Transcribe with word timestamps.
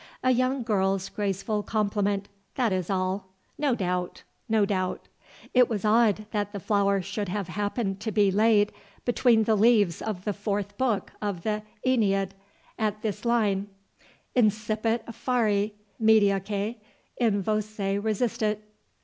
A 0.23 0.31
young 0.31 0.63
girl's 0.63 1.09
graceful 1.09 1.61
compliment, 1.61 2.27
that 2.55 2.73
is 2.73 2.89
all, 2.89 3.27
no 3.59 3.75
doubt, 3.75 4.23
no 4.49 4.65
doubt. 4.65 5.07
It 5.53 5.69
was 5.69 5.85
odd 5.85 6.25
that 6.31 6.53
the 6.53 6.59
flower 6.59 7.03
should 7.03 7.29
have 7.29 7.49
happened 7.49 7.99
to 7.99 8.11
be 8.11 8.31
laid 8.31 8.71
between 9.05 9.43
the 9.43 9.55
leaves 9.55 10.01
of 10.01 10.25
the 10.25 10.33
Fourth 10.33 10.75
Book 10.75 11.11
of 11.21 11.43
the 11.43 11.61
"AEneid," 11.85 12.31
and 12.33 12.33
at 12.79 13.03
this 13.03 13.25
line, 13.25 13.67
"Incipit 14.35 15.05
effari, 15.05 15.73
mediaque 15.99 16.77
in 17.17 17.43
voce 17.43 17.77
resistit." 18.01 18.57